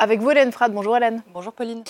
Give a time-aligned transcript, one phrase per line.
[0.00, 0.72] Avec vous, Hélène Frad.
[0.72, 1.22] Bonjour, Hélène.
[1.34, 1.82] Bonjour, Pauline.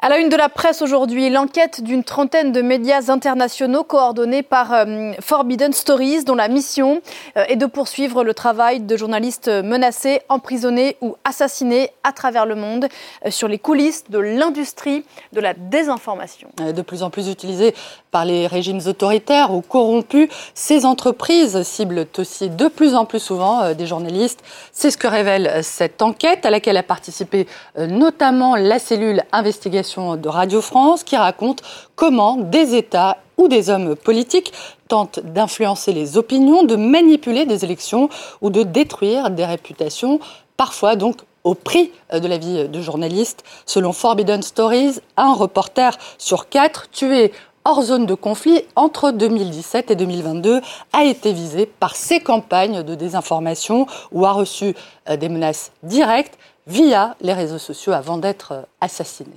[0.00, 4.74] À la une de la presse aujourd'hui, l'enquête d'une trentaine de médias internationaux coordonnés par
[4.74, 7.00] euh, Forbidden Stories, dont la mission
[7.38, 12.56] euh, est de poursuivre le travail de journalistes menacés, emprisonnés ou assassinés à travers le
[12.56, 12.88] monde
[13.24, 15.02] euh, sur les coulisses de l'industrie
[15.32, 16.48] de la désinformation.
[16.58, 17.74] De plus en plus utilisées
[18.10, 23.72] par les régimes autoritaires ou corrompus, ces entreprises ciblent aussi de plus en plus souvent
[23.72, 24.40] des journalistes.
[24.72, 30.28] C'est ce que révèle cette enquête à laquelle a participé notamment la cellule investigation de
[30.28, 31.62] Radio France qui raconte
[31.94, 34.52] comment des États ou des hommes politiques
[34.88, 38.08] tentent d'influencer les opinions, de manipuler des élections
[38.40, 40.18] ou de détruire des réputations,
[40.56, 43.44] parfois donc au prix de la vie de journalistes.
[43.66, 47.32] Selon Forbidden Stories, un reporter sur quatre tué
[47.64, 50.60] hors zone de conflit entre 2017 et 2022
[50.92, 54.74] a été visé par ces campagnes de désinformation ou a reçu
[55.08, 59.32] euh, des menaces directes via les réseaux sociaux avant d'être euh, assassiné.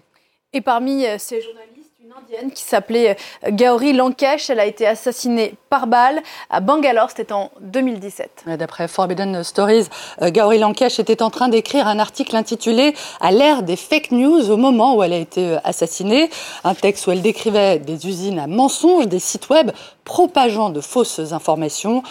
[0.51, 3.15] Et parmi euh, ces journalistes, une indienne qui s'appelait
[3.45, 8.45] euh, Gauri Lankesh, elle a été assassinée par balle à Bangalore, c'était en 2017.
[8.57, 9.85] D'après Forbidden Stories,
[10.23, 14.49] euh, Gauri Lankesh était en train d'écrire un article intitulé À l'ère des fake news
[14.49, 16.31] au moment où elle a été assassinée,
[16.63, 19.69] un texte où elle décrivait des usines à mensonges, des sites web
[20.09, 22.01] propageant de fausses informations.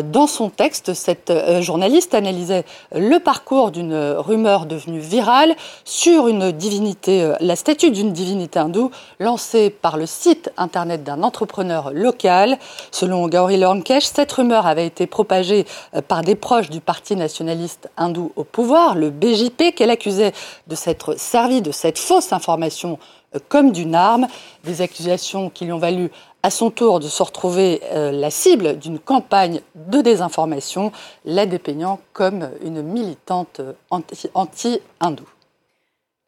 [0.00, 6.52] Dans son texte, cette euh, journaliste analysait le parcours d'une rumeur devenue virale sur une
[6.52, 12.58] divinité, euh, la statue d'une divinité hindoue lancée par le site internet d'un entrepreneur local.
[12.92, 17.90] Selon Gauri Lankesh, cette rumeur avait été propagée euh, par des proches du parti nationaliste
[17.96, 20.32] hindou au pouvoir, le BJP, qu'elle accusait
[20.68, 23.00] de s'être servi de cette fausse information
[23.48, 24.26] comme d'une arme,
[24.64, 26.10] des accusations qui lui ont valu
[26.42, 30.92] à son tour de se retrouver euh, la cible d'une campagne de désinformation,
[31.24, 35.28] la dépeignant comme une militante anti-hindou.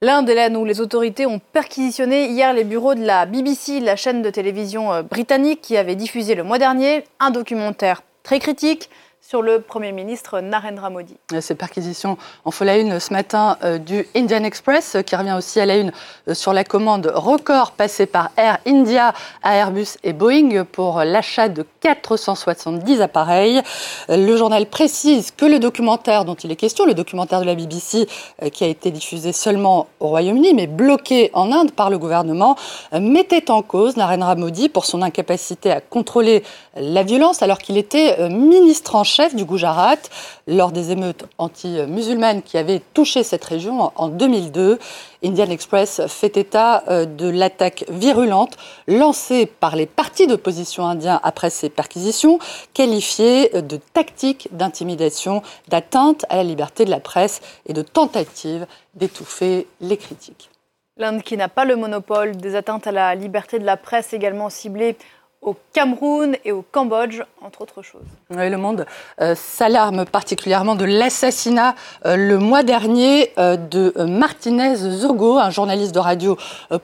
[0.02, 4.22] L'Inde, Hélène, où les autorités ont perquisitionné hier les bureaux de la BBC, la chaîne
[4.22, 8.88] de télévision euh, britannique qui avait diffusé le mois dernier un documentaire très critique
[9.22, 11.16] sur le Premier ministre Narendra Modi.
[11.40, 15.60] Ces perquisitions en font la une ce matin euh, du Indian Express, qui revient aussi
[15.60, 15.92] à la une
[16.26, 21.48] euh, sur la commande record passée par Air India à Airbus et Boeing pour l'achat
[21.48, 23.60] de 470 appareils.
[24.08, 27.54] Euh, le journal précise que le documentaire dont il est question, le documentaire de la
[27.54, 28.08] BBC,
[28.52, 32.56] qui a été diffusé seulement au Royaume-Uni, mais bloqué en Inde par le gouvernement,
[32.92, 36.42] mettait en cause Narendra Modi pour son incapacité à contrôler
[36.76, 39.98] la violence alors qu'il était ministre en chef du Gujarat
[40.46, 44.78] lors des émeutes anti-musulmanes qui avaient touché cette région en 2002.
[45.24, 48.56] Indian Express fait état euh, de l'attaque virulente
[48.86, 52.38] lancée par les partis d'opposition indiens après ces perquisitions,
[52.72, 59.66] qualifiée de tactique d'intimidation, d'atteinte à la liberté de la presse et de tentative d'étouffer
[59.80, 60.50] les critiques.
[60.96, 64.50] L'Inde qui n'a pas le monopole des atteintes à la liberté de la presse également
[64.50, 64.96] ciblées
[65.42, 68.02] au Cameroun et au Cambodge, entre autres choses.
[68.28, 68.84] le monde
[69.22, 71.74] euh, s'alarme particulièrement de l'assassinat
[72.04, 76.36] euh, le mois dernier euh, de Martinez Zogo, un journaliste de radio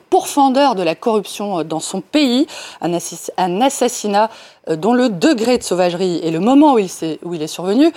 [0.08, 2.46] pourfendeur de la corruption dans son pays,
[2.80, 2.94] un,
[3.60, 4.30] assassinat
[4.68, 7.92] dont le degré de sauvagerie et le moment où il, est, survenu,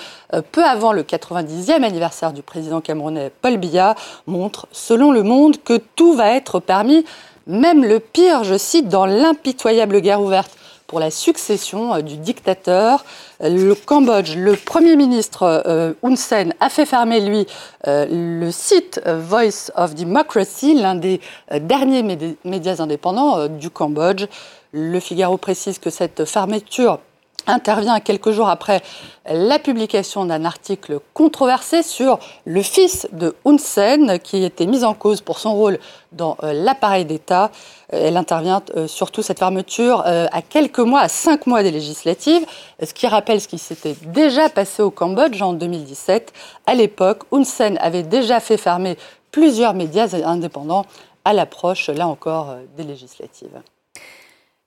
[0.51, 3.95] peu avant le 90e anniversaire du président camerounais Paul Biya,
[4.27, 7.05] montre, selon Le Monde, que tout va être permis
[7.47, 10.51] même le pire, je cite, dans l'impitoyable guerre ouverte
[10.89, 13.05] pour la succession euh, du dictateur.
[13.41, 17.45] Le Cambodge, le Premier ministre euh, Hun Sen a fait fermer, lui,
[17.87, 21.21] euh, le site Voice of Democracy, l'un des
[21.61, 22.03] derniers
[22.43, 24.25] médias indépendants du Cambodge.
[24.73, 26.99] Le Figaro précise que cette fermeture
[27.47, 28.81] intervient quelques jours après
[29.29, 34.93] la publication d'un article controversé sur le fils de Hun Sen, qui était mis en
[34.93, 35.79] cause pour son rôle
[36.11, 37.51] dans euh, l'appareil d'État.
[37.93, 42.45] Euh, elle intervient euh, surtout, cette fermeture, à quelques mois, à cinq mois des législatives,
[42.83, 46.33] ce qui rappelle ce qui s'était déjà passé au Cambodge en 2017.
[46.65, 48.97] À l'époque, Hun Sen avait déjà fait fermer
[49.31, 50.85] plusieurs médias indépendants
[51.25, 53.61] à l'approche, là encore, des législatives.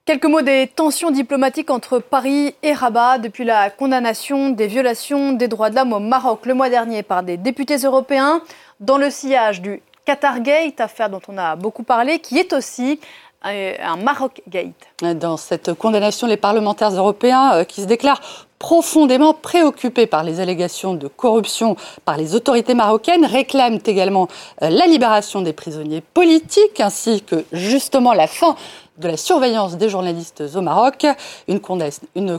[0.05, 5.47] Quelques mots des tensions diplomatiques entre Paris et Rabat depuis la condamnation des violations des
[5.47, 8.41] droits de l'homme au Maroc le mois dernier par des députés européens
[8.81, 12.99] dans le sillage du Qatargate, affaire dont on a beaucoup parlé, qui est aussi
[13.43, 14.73] un Maroc Gate.
[15.15, 18.21] Dans cette condamnation, les parlementaires européens euh, qui se déclarent
[18.63, 21.75] profondément préoccupés par les allégations de corruption
[22.05, 24.29] par les autorités marocaines réclament également
[24.61, 28.55] euh, la libération des prisonniers politiques ainsi que justement la fin
[28.99, 31.05] de la surveillance des journalistes au Maroc,
[31.49, 31.59] une,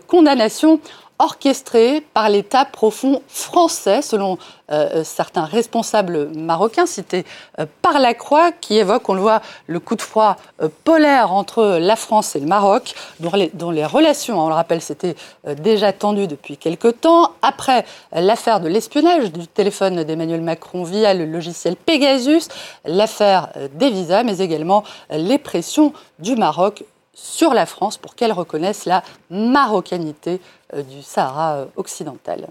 [0.01, 0.81] condamnation
[1.19, 4.39] orchestrée par l'État profond français, selon
[4.71, 7.25] euh, certains responsables marocains cités
[7.59, 11.33] euh, par la Croix, qui évoquent, on le voit, le coup de froid euh, polaire
[11.33, 15.15] entre la France et le Maroc, dont les, dont les relations, on le rappelle, s'étaient
[15.59, 21.27] déjà tendues depuis quelque temps, après l'affaire de l'espionnage du téléphone d'Emmanuel Macron via le
[21.27, 22.49] logiciel Pegasus,
[22.85, 26.85] l'affaire des visas, mais également les pressions du Maroc
[27.15, 30.41] sur la France pour qu'elle reconnaisse la marocanité
[30.75, 32.49] euh, du Sahara euh, occidental.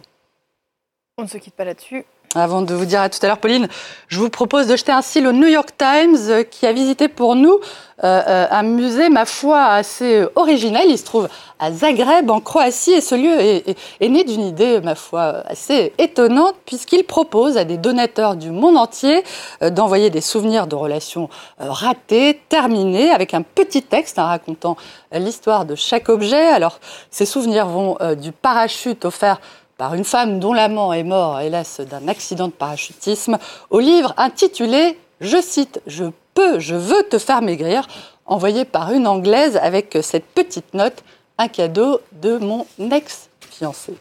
[1.17, 2.05] On ne se quitte pas là-dessus.
[2.35, 3.67] Avant de vous dire à tout à l'heure, Pauline,
[4.07, 7.35] je vous propose de jeter cil au New York Times euh, qui a visité pour
[7.35, 7.59] nous
[8.03, 10.83] euh, un musée, ma foi, assez original.
[10.87, 14.95] Il se trouve à Zagreb, en Croatie, et ce lieu est, né d'une idée, ma
[14.95, 19.23] foi, assez étonnante, puisqu'il propose à des donateurs du monde entier
[19.61, 24.75] euh, d'envoyer des souvenirs de relations ratées, terminées, avec un petit texte hein, racontant
[25.11, 26.47] l'histoire de chaque objet.
[26.47, 26.79] Alors,
[27.11, 29.39] ces souvenirs vont du parachute offert
[29.77, 33.37] par une femme dont l'amant est mort, hélas, d'un accident de parachutisme,
[33.69, 37.87] au livre intitulé, je cite, Je peux, je veux te faire maigrir,
[38.25, 41.03] envoyé par une Anglaise avec cette petite note,
[41.37, 43.95] un cadeau de mon ex-fiancé.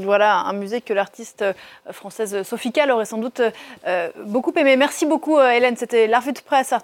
[0.00, 1.52] Voilà, un musée que l'artiste euh,
[1.92, 3.40] française Sophie Kahl aurait sans doute
[3.86, 4.76] euh, beaucoup aimé.
[4.76, 5.76] Merci beaucoup, euh, Hélène.
[5.76, 6.74] C'était la de presse.